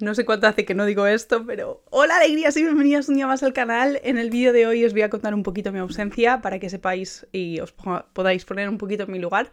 [0.00, 3.26] No sé cuánto hace que no digo esto, pero hola alegrías y bienvenidos un día
[3.26, 4.00] más al canal.
[4.04, 6.70] En el vídeo de hoy os voy a contar un poquito mi ausencia para que
[6.70, 9.50] sepáis y os podáis poner un poquito en mi lugar.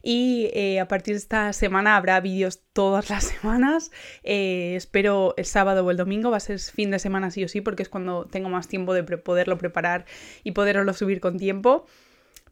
[0.00, 3.90] Y eh, a partir de esta semana habrá vídeos todas las semanas.
[4.22, 7.48] Eh, espero el sábado o el domingo, va a ser fin de semana sí o
[7.48, 10.04] sí, porque es cuando tengo más tiempo de poderlo preparar
[10.44, 11.86] y poderlo subir con tiempo.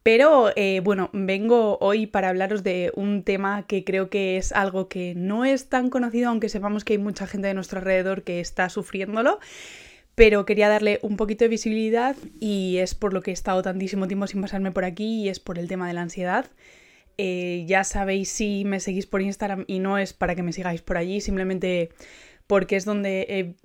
[0.09, 4.89] Pero eh, bueno, vengo hoy para hablaros de un tema que creo que es algo
[4.89, 8.41] que no es tan conocido, aunque sepamos que hay mucha gente de nuestro alrededor que
[8.41, 9.39] está sufriéndolo.
[10.15, 14.09] Pero quería darle un poquito de visibilidad y es por lo que he estado tantísimo
[14.09, 16.47] tiempo sin pasarme por aquí y es por el tema de la ansiedad.
[17.19, 20.81] Eh, ya sabéis si me seguís por Instagram y no es para que me sigáis
[20.81, 21.91] por allí, simplemente
[22.47, 23.57] porque es donde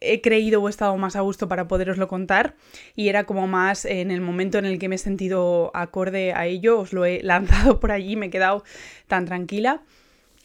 [0.00, 2.54] he creído o he estado más a gusto para poderoslo contar
[2.94, 6.46] y era como más en el momento en el que me he sentido acorde a
[6.46, 8.64] ello, os lo he lanzado por allí, me he quedado
[9.06, 9.82] tan tranquila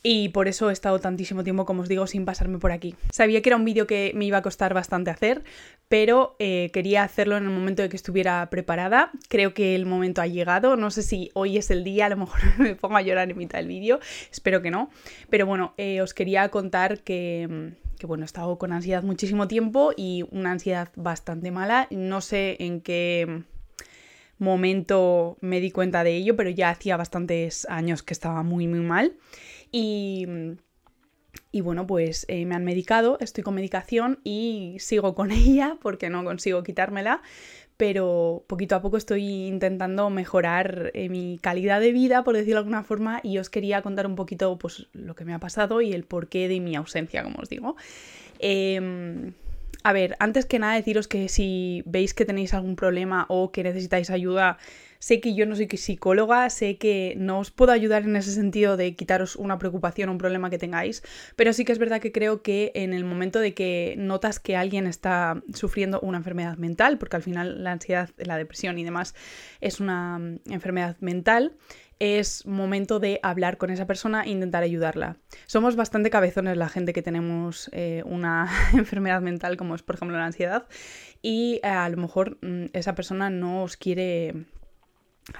[0.05, 2.93] y por eso he estado tantísimo tiempo, como os digo, sin pasarme por aquí.
[3.09, 5.43] Sabía que era un vídeo que me iba a costar bastante hacer,
[5.87, 9.11] pero eh, quería hacerlo en el momento de que estuviera preparada.
[9.29, 12.17] Creo que el momento ha llegado, no sé si hoy es el día, a lo
[12.17, 14.89] mejor me pongo a llorar en mitad del vídeo, espero que no,
[15.29, 17.71] pero bueno, eh, os quería contar que
[18.03, 21.87] que bueno, he estado con ansiedad muchísimo tiempo y una ansiedad bastante mala.
[21.89, 23.43] No sé en qué
[24.39, 28.81] momento me di cuenta de ello, pero ya hacía bastantes años que estaba muy, muy
[28.81, 29.15] mal.
[29.71, 30.27] Y,
[31.51, 36.09] y bueno, pues eh, me han medicado, estoy con medicación y sigo con ella porque
[36.09, 37.21] no consigo quitármela
[37.77, 42.59] pero poquito a poco estoy intentando mejorar eh, mi calidad de vida, por decirlo de
[42.59, 45.91] alguna forma, y os quería contar un poquito pues, lo que me ha pasado y
[45.91, 47.75] el porqué de mi ausencia, como os digo.
[48.39, 49.33] Em,
[49.83, 53.63] a ver, antes que nada deciros que si veis que tenéis algún problema o que
[53.63, 54.57] necesitáis ayuda,
[55.03, 58.77] Sé que yo no soy psicóloga, sé que no os puedo ayudar en ese sentido
[58.77, 61.03] de quitaros una preocupación o un problema que tengáis,
[61.35, 64.55] pero sí que es verdad que creo que en el momento de que notas que
[64.55, 69.13] alguien está sufriendo una enfermedad mental, porque al final la ansiedad, la depresión y demás
[69.59, 71.51] es una mm, enfermedad mental,
[71.99, 75.17] es momento de hablar con esa persona e intentar ayudarla.
[75.47, 80.17] Somos bastante cabezones la gente que tenemos eh, una enfermedad mental como es por ejemplo
[80.17, 80.65] la ansiedad
[81.21, 84.45] y eh, a lo mejor mm, esa persona no os quiere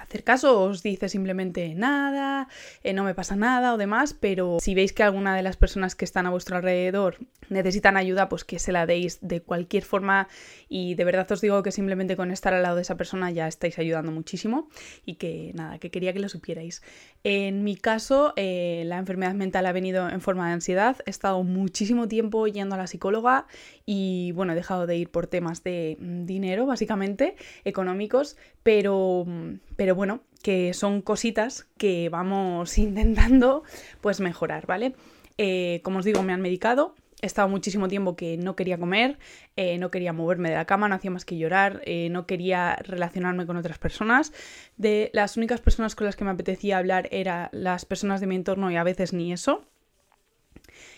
[0.00, 2.48] hacer caso, os dice simplemente nada,
[2.82, 5.94] eh, no me pasa nada o demás, pero si veis que alguna de las personas
[5.94, 7.18] que están a vuestro alrededor
[7.48, 10.28] necesitan ayuda, pues que se la deis de cualquier forma.
[10.68, 13.46] Y de verdad os digo que simplemente con estar al lado de esa persona ya
[13.46, 14.68] estáis ayudando muchísimo.
[15.04, 16.82] Y que nada, que quería que lo supierais.
[17.22, 21.42] En mi caso, eh, la enfermedad mental ha venido en forma de ansiedad, he estado
[21.42, 23.46] muchísimo tiempo yendo a la psicóloga
[23.86, 29.26] y bueno, he dejado de ir por temas de mm, dinero, básicamente, económicos, pero
[29.76, 33.62] pero bueno, que son cositas que vamos intentando
[34.00, 34.94] pues mejorar, ¿vale?
[35.38, 39.18] Eh, como os digo, me han medicado, he estado muchísimo tiempo que no quería comer,
[39.56, 42.76] eh, no quería moverme de la cama, no hacía más que llorar, eh, no quería
[42.76, 44.32] relacionarme con otras personas.
[44.76, 48.36] De las únicas personas con las que me apetecía hablar eran las personas de mi
[48.36, 49.66] entorno y a veces ni eso.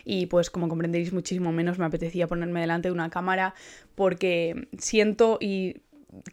[0.04, 3.54] Y pues como comprenderéis muchísimo menos me apetecía ponerme delante de una cámara
[3.94, 5.82] porque siento y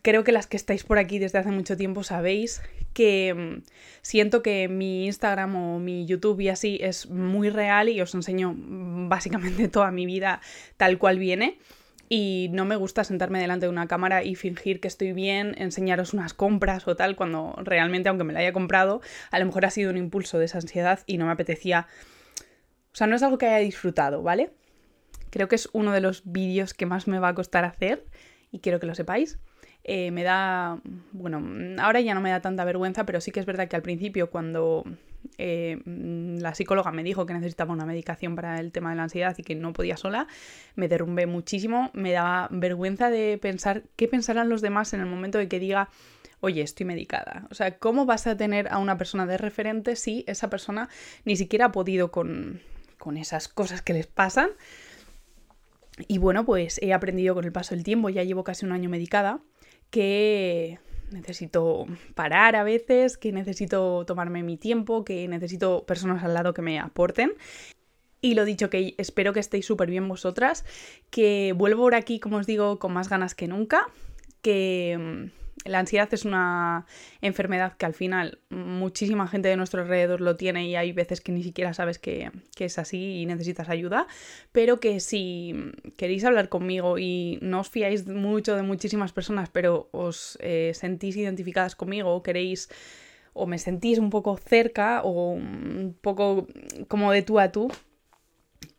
[0.01, 2.61] creo que las que estáis por aquí desde hace mucho tiempo sabéis
[2.93, 3.63] que mm,
[4.01, 8.53] siento que mi Instagram o mi YouTube y así es muy real y os enseño
[8.53, 10.41] mm, básicamente toda mi vida
[10.77, 11.57] tal cual viene.
[12.09, 16.13] Y no me gusta sentarme delante de una cámara y fingir que estoy bien, enseñaros
[16.13, 19.01] unas compras o tal, cuando realmente, aunque me la haya comprado,
[19.31, 21.87] a lo mejor ha sido un impulso de esa ansiedad y no me apetecía.
[22.91, 24.51] O sea, no es algo que haya disfrutado, ¿vale?
[25.31, 28.05] Creo que es uno de los vídeos que más me va a costar hacer
[28.51, 29.39] y quiero que lo sepáis.
[29.85, 30.79] Eh, me da,
[31.11, 31.43] bueno,
[31.81, 34.29] ahora ya no me da tanta vergüenza, pero sí que es verdad que al principio
[34.29, 34.85] cuando
[35.37, 39.35] eh, la psicóloga me dijo que necesitaba una medicación para el tema de la ansiedad
[39.37, 40.27] y que no podía sola,
[40.75, 45.37] me derrumbé muchísimo, me daba vergüenza de pensar qué pensarán los demás en el momento
[45.37, 45.89] de que diga,
[46.39, 47.47] oye, estoy medicada.
[47.51, 50.89] O sea, ¿cómo vas a tener a una persona de referente si esa persona
[51.25, 52.61] ni siquiera ha podido con,
[52.97, 54.49] con esas cosas que les pasan?
[56.07, 58.89] Y bueno, pues he aprendido con el paso del tiempo, ya llevo casi un año
[58.89, 59.41] medicada
[59.93, 60.79] que
[61.11, 61.85] necesito
[62.15, 66.79] parar a veces, que necesito tomarme mi tiempo, que necesito personas al lado que me
[66.79, 67.33] aporten.
[68.19, 70.65] Y lo dicho, que espero que estéis súper bien vosotras,
[71.11, 73.85] que vuelvo por aquí, como os digo, con más ganas que nunca,
[74.41, 75.29] que
[75.65, 76.85] la ansiedad es una
[77.21, 81.31] enfermedad que al final muchísima gente de nuestro alrededor lo tiene y hay veces que
[81.31, 84.07] ni siquiera sabes que, es así y necesitas ayuda,
[84.51, 89.89] pero que si queréis hablar conmigo y no os fiáis mucho de muchísimas personas, pero
[89.91, 92.69] os eh, sentís identificadas conmigo queréis
[93.33, 96.47] o me sentís un poco cerca o un poco
[96.87, 97.69] como de tú a tú,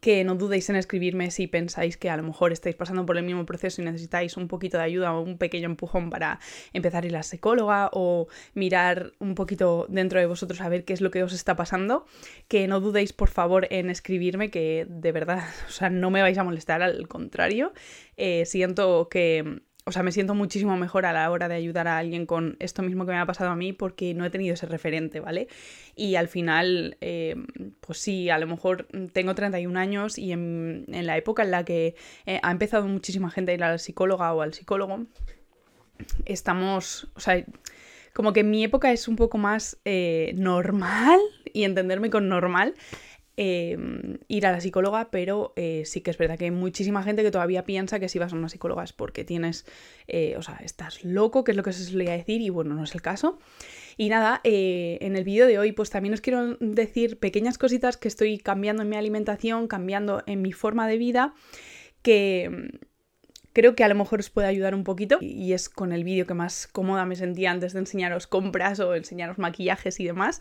[0.01, 3.25] que no dudéis en escribirme si pensáis que a lo mejor estáis pasando por el
[3.25, 6.39] mismo proceso y necesitáis un poquito de ayuda o un pequeño empujón para
[6.73, 10.85] empezar a ir a la psicóloga o mirar un poquito dentro de vosotros a ver
[10.85, 12.07] qué es lo que os está pasando.
[12.49, 16.39] Que no dudéis por favor en escribirme, que de verdad, o sea, no me vais
[16.39, 17.73] a molestar, al contrario.
[18.17, 21.99] Eh, siento que o sea, me siento muchísimo mejor a la hora de ayudar a
[21.99, 24.65] alguien con esto mismo que me ha pasado a mí porque no he tenido ese
[24.65, 25.47] referente, ¿vale?
[25.95, 27.37] Y al final, eh,
[27.81, 31.97] pues sí, a lo mejor tengo 31 años y en, la época en la que
[32.25, 35.05] eh, ha empezado muchísima gente a ir a la psicóloga o al psicólogo,
[36.25, 37.45] estamos, o sea,
[38.15, 41.21] como que mi época es un poco más eh, normal
[41.53, 42.75] y entenderme con normal
[43.37, 47.25] Em, ir a la psicóloga, pero eh, sí que es verdad que hay muchísima gente
[47.25, 49.67] que todavía piensa que si vas a una psicóloga es porque tienes,
[50.07, 52.85] eh, o sea, estás loco, que es lo que se solía decir, y bueno, no
[52.85, 53.41] es el caso.
[53.97, 57.97] Y nada, eh, en el vídeo de hoy pues también os quiero decir pequeñas cositas
[57.97, 61.35] que estoy cambiando en mi alimentación, cambiando en mi forma de vida,
[62.03, 62.87] que mm,
[63.53, 66.25] creo que a lo mejor os puede ayudar un poquito y es con el vídeo
[66.25, 70.41] que más cómoda me sentía antes de enseñaros compras o enseñaros maquillajes y demás.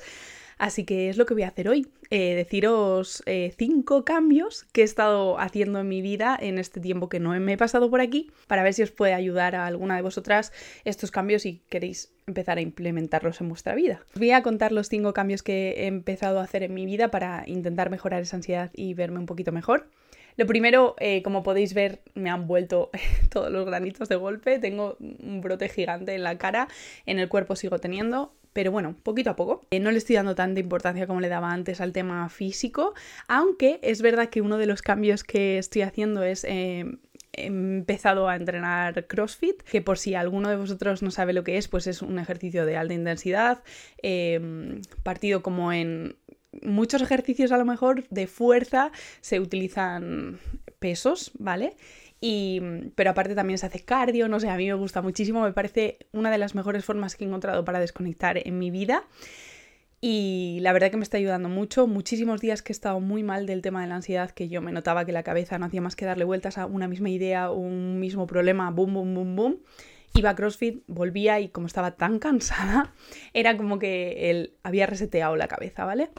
[0.63, 4.80] Así que es lo que voy a hacer hoy, eh, deciros eh, cinco cambios que
[4.80, 8.00] he estado haciendo en mi vida en este tiempo que no me he pasado por
[8.00, 10.54] aquí, para ver si os puede ayudar a alguna de vosotras
[10.86, 14.06] estos cambios y queréis empezar a implementarlos en vuestra vida.
[14.13, 17.12] Os voy a contar los cinco cambios que he empezado a hacer en mi vida
[17.12, 19.89] para intentar mejorar esa ansiedad y verme un poquito mejor.
[20.38, 22.89] Lo primero, eh, como podéis ver, me han vuelto
[23.30, 24.60] todos los granitos de golpe.
[24.60, 26.69] Tengo un brote gigante en la cara,
[27.06, 28.33] en el cuerpo sigo teniendo.
[28.53, 29.61] Pero bueno, poquito a poco.
[29.71, 32.94] Eh, no le estoy dando tanta importancia como le daba antes al tema físico,
[33.27, 36.44] aunque es verdad que uno de los cambios que estoy haciendo es...
[36.44, 36.85] Eh,
[37.35, 41.57] he empezado a entrenar CrossFit, que por si alguno de vosotros no sabe lo que
[41.57, 43.63] es, pues es un ejercicio de alta intensidad,
[44.03, 46.15] eh, partido como en
[46.61, 48.91] muchos ejercicios a lo mejor de fuerza
[49.21, 50.39] se utilizan
[50.79, 51.75] pesos, ¿vale?
[52.25, 52.62] Y,
[52.96, 55.98] pero aparte también se hace cardio, no sé, a mí me gusta muchísimo, me parece
[56.14, 59.04] una de las mejores formas que he encontrado para desconectar en mi vida.
[60.00, 61.86] Y la verdad que me está ayudando mucho.
[61.86, 64.72] Muchísimos días que he estado muy mal del tema de la ansiedad, que yo me
[64.72, 68.00] notaba que la cabeza no hacía más que darle vueltas a una misma idea, un
[68.00, 69.58] mismo problema, boom, boom, boom, boom.
[70.14, 72.94] Iba a CrossFit, volvía y como estaba tan cansada,
[73.34, 76.10] era como que él había reseteado la cabeza, ¿vale?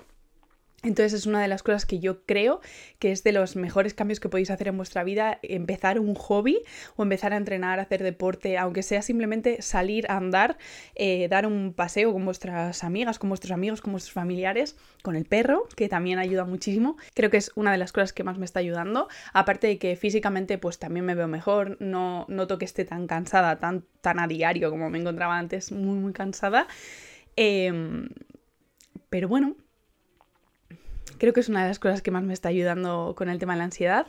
[0.85, 2.61] Entonces es una de las cosas que yo creo
[2.99, 6.63] que es de los mejores cambios que podéis hacer en vuestra vida, empezar un hobby
[6.97, 10.59] o empezar a entrenar, hacer deporte, aunque sea simplemente salir a andar,
[10.95, 15.25] eh, dar un paseo con vuestras amigas, con vuestros amigos, con vuestros familiares, con el
[15.25, 16.97] perro, que también ayuda muchísimo.
[17.15, 19.97] Creo que es una de las cosas que más me está ayudando, aparte de que
[19.97, 24.27] físicamente pues también me veo mejor, no noto que esté tan cansada, tan, tan a
[24.27, 26.67] diario como me encontraba antes, muy muy cansada.
[27.37, 28.09] Em,
[29.09, 29.57] pero bueno,
[31.19, 33.55] Creo que es una de las cosas que más me está ayudando con el tema
[33.55, 34.07] de la ansiedad.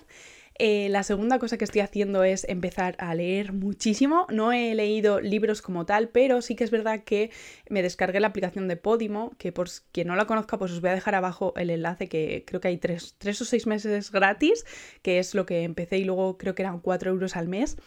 [0.58, 4.26] Eh, la segunda cosa que estoy haciendo es empezar a leer muchísimo.
[4.30, 7.30] No he leído libros como tal, pero sí que es verdad que
[7.70, 10.92] me descargué la aplicación de Podimo, que por quien no la conozca, pues os voy
[10.92, 14.66] a dejar abajo el enlace, que creo que hay tres, tres o seis meses gratis,
[15.02, 17.78] que es lo que empecé y luego creo que eran cuatro euros al mes.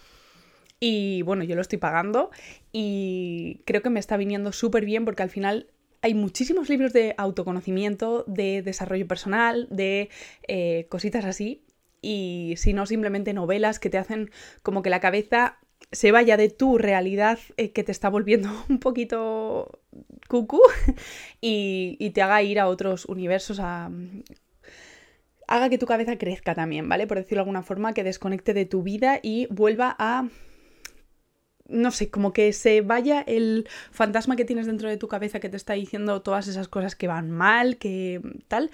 [0.78, 2.30] Y bueno, yo lo estoy pagando
[2.70, 5.68] y creo que me está viniendo súper bien porque al final
[6.02, 10.10] hay muchísimos libros de autoconocimiento, de desarrollo personal, de
[10.46, 11.64] eh, cositas así,
[12.00, 14.30] y si no, simplemente novelas que te hacen
[14.62, 15.58] como que la cabeza
[15.90, 19.80] se vaya de tu realidad eh, que te está volviendo un poquito
[20.28, 20.60] cucú
[21.40, 23.90] y, y, te haga ir a otros universos, a,
[25.48, 27.06] haga que tu cabeza crezca también, ¿vale?
[27.06, 30.28] Por decirlo de alguna forma, que desconecte de tu vida y vuelva a
[31.68, 35.48] no sé, como que se vaya el fantasma que tienes dentro de tu cabeza que
[35.48, 38.70] te está diciendo todas esas cosas que van mal, que tal,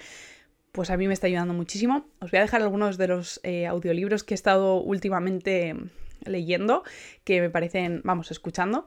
[0.71, 2.07] pues a mí me está ayudando muchísimo.
[2.19, 5.75] Os voy a dejar algunos de los eh, audiolibros que he estado últimamente
[6.25, 6.83] leyendo,
[7.23, 8.85] que me parecen, vamos, escuchando,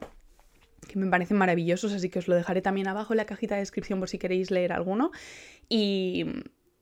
[0.87, 3.61] que me parecen maravillosos, así que os lo dejaré también abajo en la cajita de
[3.61, 5.13] descripción por si queréis leer alguno.
[5.69, 6.25] Y,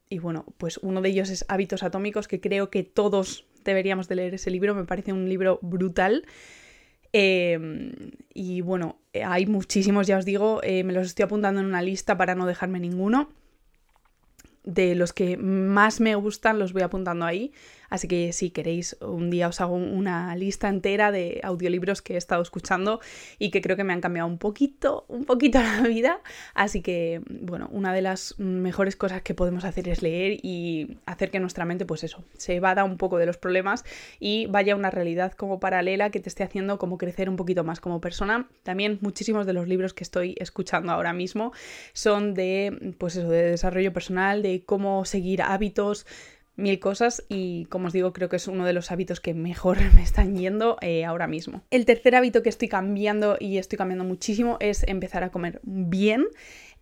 [0.09, 4.15] y bueno, pues uno de ellos es Hábitos Atómicos, que creo que todos deberíamos de
[4.15, 6.25] leer ese libro, me parece un libro brutal.
[7.13, 7.93] Em,
[8.35, 12.17] y bueno, hay muchísimos, ya os digo, eh, me los estoy apuntando en una lista
[12.17, 13.31] para no dejarme ninguno.
[14.65, 17.53] De los que más me gustan los voy apuntando ahí.
[17.89, 22.17] Así que si queréis, un día os hago una lista entera de audiolibros que he
[22.17, 23.01] estado escuchando
[23.39, 26.21] y que creo que me han cambiado un poquito, un poquito la vida.
[26.55, 31.31] Así que, bueno, una de las mejores cosas que podemos hacer es leer y hacer
[31.31, 33.85] que nuestra mente, pues eso, se evada un poco de los problemas
[34.21, 37.65] y vaya a una realidad como paralela que te esté haciendo como crecer un poquito
[37.65, 38.49] más como persona.
[38.63, 41.53] También muchísimos de los libros que estoy escuchando ahora mismo
[41.93, 46.07] son de, pues eso, de desarrollo personal, de cómo seguir hábitos,
[46.57, 49.79] mil cosas y como os digo creo que es uno de los hábitos que mejor
[49.95, 51.63] me están yendo eh, ahora mismo.
[51.71, 56.27] El tercer hábito que estoy cambiando y estoy cambiando muchísimo es empezar a comer bien.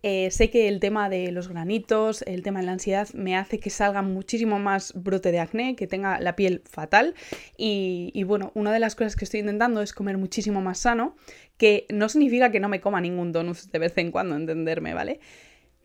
[0.07, 3.59] Eh, sé que el tema de los granitos, el tema de la ansiedad me hace
[3.59, 7.15] que salga muchísimo más brote de acné, que tenga la piel fatal
[7.57, 11.17] y, y bueno, una de las cosas que estoy intentando es comer muchísimo más sano,
[11.57, 15.21] que no significa que no me coma ningún donut de vez en cuando, entenderme, ¿vale?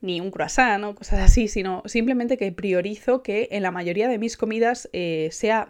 [0.02, 4.18] Ni un croissant o cosas así, sino simplemente que priorizo que en la mayoría de
[4.18, 5.68] mis comidas eh, sea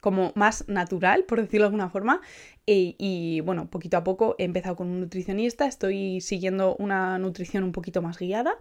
[0.00, 2.20] como más natural, por decirlo de alguna forma.
[2.66, 7.64] Y, y, bueno, poquito a poco he empezado con un nutricionista, estoy siguiendo una nutrición
[7.64, 8.56] un poquito más guiada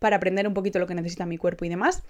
[0.00, 2.02] para aprender un poquito lo que necesita mi cuerpo y demás.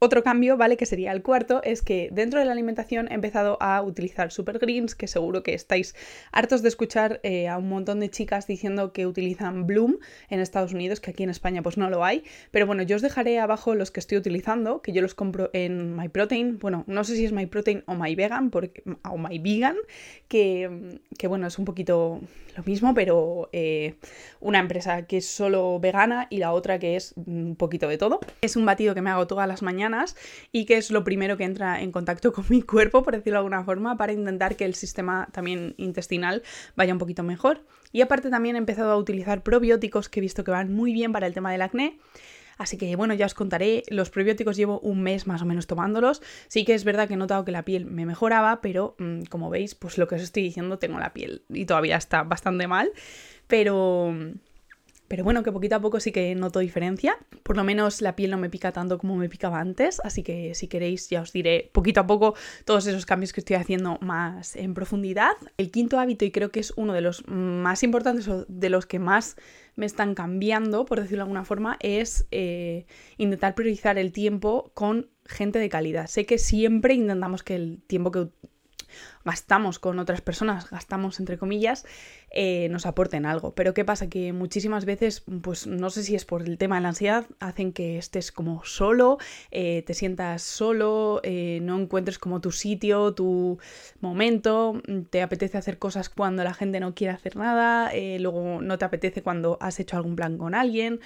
[0.00, 0.76] Otro cambio, ¿vale?
[0.76, 4.60] Que sería el cuarto, es que dentro de la alimentación he empezado a utilizar super
[4.60, 5.96] greens, que seguro que estáis
[6.30, 9.96] hartos de escuchar eh, a un montón de chicas diciendo que utilizan Bloom
[10.30, 12.22] en Estados Unidos, que aquí en España pues no lo hay.
[12.52, 15.96] Pero bueno, yo os dejaré abajo los que estoy utilizando, que yo los compro en
[15.96, 16.60] MyProtein.
[16.60, 19.74] Bueno, no sé si es MyProtein o MyVegan, porque, o MyVegan,
[20.28, 22.20] que, que bueno, es un poquito
[22.56, 23.96] lo mismo, pero eh,
[24.38, 28.20] una empresa que es solo vegana y la otra que es un poquito de todo.
[28.42, 29.87] Es un batido que me hago todas las mañanas
[30.52, 33.38] y que es lo primero que entra en contacto con mi cuerpo, por decirlo de
[33.38, 36.42] alguna forma, para intentar que el sistema también intestinal
[36.76, 37.64] vaya un poquito mejor.
[37.92, 41.12] Y aparte también he empezado a utilizar probióticos que he visto que van muy bien
[41.12, 41.98] para el tema del acné.
[42.58, 46.20] Así que bueno, ya os contaré, los probióticos llevo un mes más o menos tomándolos.
[46.48, 49.48] Sí que es verdad que he notado que la piel me mejoraba, pero mm, como
[49.48, 52.90] veis, pues lo que os estoy diciendo, tengo la piel y todavía está bastante mal.
[53.46, 54.14] Pero,
[55.08, 57.16] pero bueno, que poquito a poco sí que noto diferencia.
[57.42, 60.00] Por lo menos la piel no me pica tanto como me picaba antes.
[60.04, 62.34] Así que si queréis ya os diré poquito a poco
[62.64, 65.32] todos esos cambios que estoy haciendo más en profundidad.
[65.56, 68.86] El quinto hábito, y creo que es uno de los más importantes o de los
[68.86, 69.36] que más
[69.76, 72.86] me están cambiando, por decirlo de alguna forma, es eh,
[73.16, 76.06] intentar priorizar el tiempo con gente de calidad.
[76.08, 78.28] Sé que siempre intentamos que el tiempo que
[79.24, 81.84] gastamos con otras personas, gastamos entre comillas,
[82.30, 83.54] eh, nos aporten algo.
[83.54, 84.08] Pero ¿qué pasa?
[84.08, 87.72] Que muchísimas veces, pues no sé si es por el tema de la ansiedad, hacen
[87.72, 89.18] que estés como solo,
[89.50, 93.58] eh, te sientas solo, eh, no encuentres como tu sitio, tu
[94.00, 94.80] momento,
[95.10, 99.22] te apetece hacer cosas cuando la gente no quiere hacer nada, luego no te apetece
[99.22, 101.00] cuando has hecho algún plan con alguien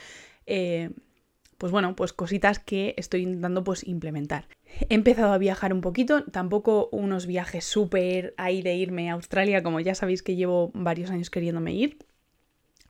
[1.63, 4.49] pues bueno, pues cositas que estoy intentando pues implementar.
[4.89, 9.63] He empezado a viajar un poquito, tampoco unos viajes súper ahí de irme a Australia,
[9.63, 11.99] como ya sabéis que llevo varios años queriéndome ir,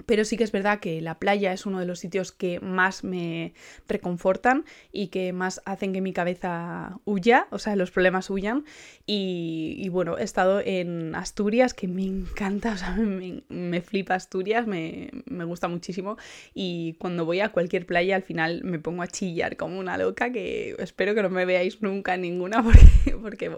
[0.06, 3.04] pero sí que es verdad que la playa es uno de los sitios que más
[3.04, 3.54] me
[3.88, 8.64] reconfortan y que más hacen que mi cabeza huya, o sea, los problemas huyan.
[9.06, 15.10] Y, bueno, he estado en Asturias, que me encanta, o sea, me, flipa Asturias, me,
[15.26, 16.16] me, gusta muchísimo.
[16.54, 20.32] Y cuando voy a cualquier playa, al final me pongo a chillar como una loca,
[20.32, 23.50] que espero que no me veáis nunca ninguna, porque, porque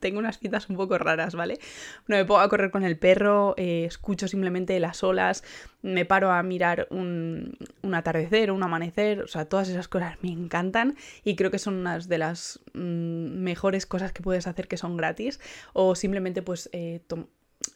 [0.00, 1.58] tengo unas citas un poco raras, ¿vale?
[2.06, 5.44] No me pongo a correr con el perro, eh, escucho simplemente las olas,
[5.82, 10.30] me paro a mirar un, un, atardecer, un amanecer, o sea, todas esas cosas me
[10.30, 14.76] encantan y creo que son unas de las mm, mejores cosas que puedes hacer que
[14.76, 15.40] son gratis
[15.72, 17.00] o simplemente pues eh,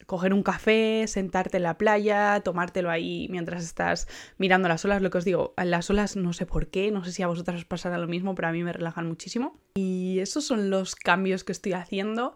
[0.05, 5.01] coger un café, sentarte en la playa, tomártelo ahí mientras estás mirando las olas.
[5.01, 7.57] Lo que os digo, las olas no sé por qué, no sé si a vosotras
[7.57, 9.57] os pasará lo mismo, pero a mí me relajan muchísimo.
[9.75, 12.35] Y esos son los cambios que estoy haciendo.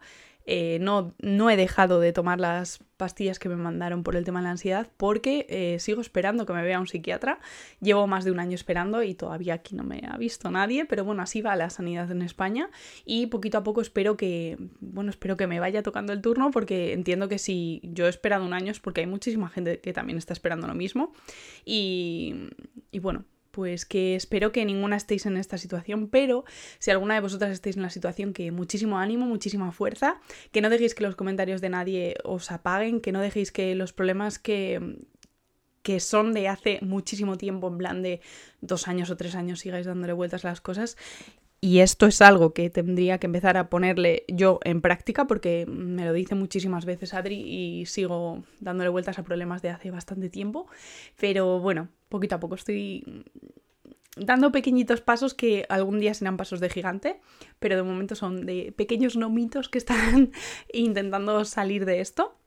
[0.54, 4.42] Eh, no, no, he dejado de tomar las pastillas que me mandaron por el tema
[4.42, 7.40] de la ansiedad porque eh, sigo esperando que me vea un psiquiatra.
[7.80, 11.06] Llevo más de un año esperando y todavía aquí no me ha visto nadie, pero
[11.06, 12.70] bueno, así va la sanidad en España
[13.06, 16.92] y poquito a poco espero que, bueno, espero que me vaya tocando el turno porque
[16.92, 20.18] entiendo que si yo he esperado un año es porque hay muchísima gente que también
[20.18, 21.14] está esperando lo mismo
[21.64, 22.50] y,
[22.92, 26.46] y bueno, pues que espero que ninguna estéis en esta situación, pero
[26.80, 30.20] si alguna de vosotras estáis en la situación, que muchísimo ánimo, muchísima fuerza,
[30.52, 33.94] que no dejéis que los comentarios de nadie os apaguen, que no dejéis que los
[33.94, 34.98] problemas que,
[35.84, 38.22] que son de hace muchísimo tiempo, en plan de
[38.62, 40.98] dos años o tres años, sigáis dándole vueltas a las cosas.
[41.64, 46.06] Y esto es algo que tendría que empezar a ponerle yo en práctica porque me
[46.06, 50.66] lo dice muchísimas veces Adri y sigo dándole vueltas a problemas de hace bastante tiempo.
[51.20, 53.06] Pero bueno, poquito a poco estoy
[54.18, 57.22] dando pequeñitos pasos que algún día serán pasos de gigante,
[57.60, 60.32] pero de momento son de pequeños nomitos que están
[60.74, 62.41] intentando salir de esto.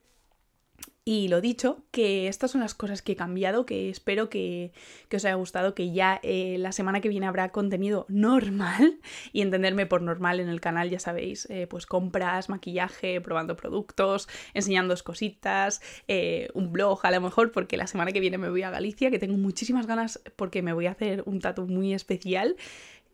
[1.06, 4.72] Y lo dicho, que estas son las cosas que he cambiado, que espero que,
[5.14, 9.00] os haya gustado, que ya eh, la semana que viene habrá contenido normal
[9.34, 14.30] y entenderme por normal en el canal, ya sabéis, eh, pues compras, maquillaje, probando productos,
[14.54, 18.62] enseñándoos cositas, eh, un blog a lo mejor, porque la semana que viene me voy
[18.62, 22.56] a Galicia, que tengo muchísimas ganas porque me voy a hacer un tatu muy especial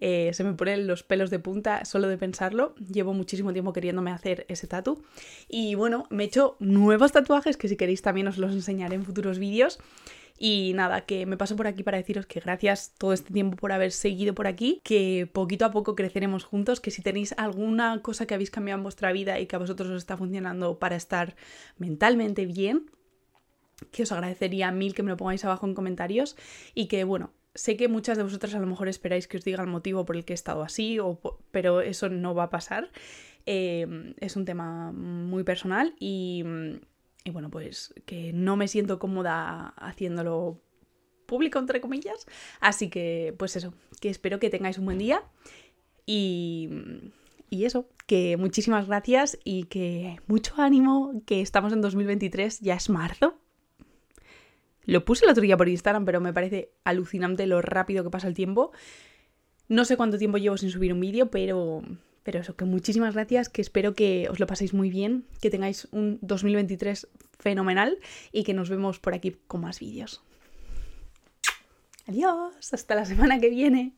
[0.01, 2.75] eh, se me ponen los pelos de punta solo de pensarlo.
[2.77, 5.03] Llevo muchísimo tiempo queriéndome hacer ese tatu.
[5.49, 9.05] Y bueno, me he hecho nuevos tatuajes que si queréis también os los enseñaré en
[9.05, 9.79] futuros vídeos.
[10.43, 13.73] Y nada, que me paso por aquí para deciros que gracias todo este tiempo por
[13.73, 18.25] haber seguido por aquí, que poquito a poco creceremos juntos, que si tenéis alguna cosa
[18.25, 21.37] que habéis cambiado en vuestra vida y que a vosotros os está funcionando para estar
[21.77, 22.91] mentalmente bien,
[23.93, 26.37] que os agradecería mil que me lo pongáis abajo en comentarios
[26.75, 29.63] y que bueno, sé que muchas de vosotras a lo mejor esperáis que os diga
[29.63, 32.91] el motivo por el que he estado así, o, pero eso no va a pasar.
[33.47, 36.45] Eh, es un tema muy personal y,
[37.25, 40.61] y bueno, pues que no me siento cómoda haciéndolo
[41.27, 42.27] público, entre comillas.
[42.61, 45.23] Así que, pues eso, que espero que tengáis un buen día
[46.05, 46.69] y,
[47.49, 52.91] y eso, que muchísimas gracias y que mucho ánimo, que estamos en 2023, ya es
[52.91, 53.40] marzo.
[54.91, 58.35] Lo puse el otro por Instagram, pero me parece alucinante lo rápido que pasa el
[58.35, 58.73] tiempo.
[59.69, 61.83] No sé cuánto tiempo llevo sin subir un vídeo, pero
[62.25, 65.87] pero eso, que muchísimas gracias, que espero que os lo paséis muy bien, que tengáis
[65.93, 67.07] un 2023
[67.39, 67.99] fenomenal
[68.33, 70.23] y que nos vemos por aquí con más vídeos.
[72.09, 73.95] Adiós, hasta la semana que viene.